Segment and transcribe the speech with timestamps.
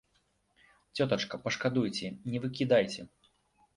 [0.95, 3.01] Цётачка, пашкадуйце, не выкідайце.